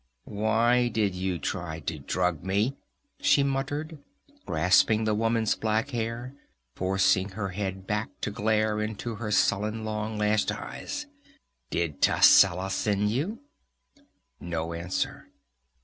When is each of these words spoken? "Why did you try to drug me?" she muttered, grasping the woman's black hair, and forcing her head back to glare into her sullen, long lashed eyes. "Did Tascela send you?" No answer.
"Why 0.25 0.87
did 0.87 1.13
you 1.13 1.37
try 1.37 1.79
to 1.81 1.99
drug 1.99 2.43
me?" 2.43 2.75
she 3.21 3.43
muttered, 3.43 3.99
grasping 4.47 5.03
the 5.03 5.13
woman's 5.13 5.53
black 5.53 5.91
hair, 5.91 6.23
and 6.23 6.35
forcing 6.73 7.29
her 7.29 7.49
head 7.49 7.85
back 7.85 8.09
to 8.21 8.31
glare 8.31 8.81
into 8.81 9.17
her 9.17 9.29
sullen, 9.29 9.85
long 9.85 10.17
lashed 10.17 10.51
eyes. 10.51 11.05
"Did 11.69 12.01
Tascela 12.01 12.71
send 12.71 13.11
you?" 13.11 13.41
No 14.39 14.73
answer. 14.73 15.27